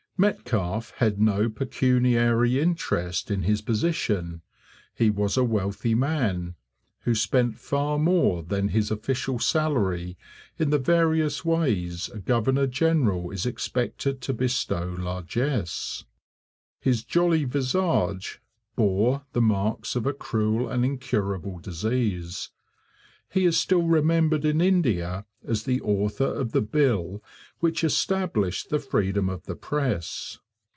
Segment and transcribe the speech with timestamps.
[0.21, 4.43] Metcalfe had no pecuniary interest in his position.
[4.93, 6.53] He was a wealthy man,
[7.05, 10.19] who spent far more than his official salary
[10.59, 16.05] in the various ways a governor general is expected to bestow largesse.
[16.79, 18.43] His 'jolly visage'
[18.75, 22.51] bore the marks of a cruel and incurable disease.
[23.33, 27.23] He is still remembered in India as the author of the bill
[27.59, 30.37] which established the freedom of the press.